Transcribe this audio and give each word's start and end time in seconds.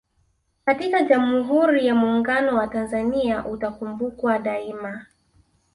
katika 0.65 1.03
Jamuhuri 1.03 1.85
ya 1.87 1.95
Muuunguno 1.95 2.55
wa 2.55 2.67
Tanzania 2.67 3.45
utakumbukwa 3.45 4.39
daima 4.39 5.05